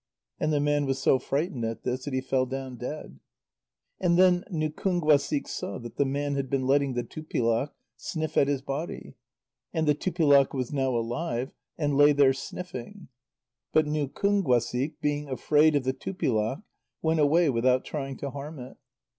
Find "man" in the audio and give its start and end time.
0.59-0.87, 6.05-6.33